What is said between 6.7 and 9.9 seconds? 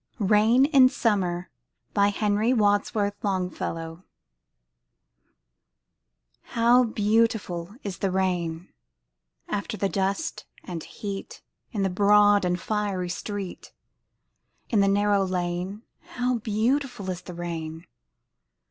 beautiful is the rain! After the